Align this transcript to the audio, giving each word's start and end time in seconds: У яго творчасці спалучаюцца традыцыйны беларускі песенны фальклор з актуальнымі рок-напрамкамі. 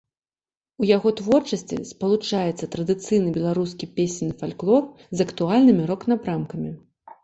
У 0.83 0.87
яго 0.95 1.11
творчасці 1.19 1.77
спалучаюцца 1.91 2.71
традыцыйны 2.77 3.29
беларускі 3.37 3.93
песенны 4.01 4.33
фальклор 4.43 4.83
з 5.17 5.31
актуальнымі 5.31 5.83
рок-напрамкамі. 5.95 6.79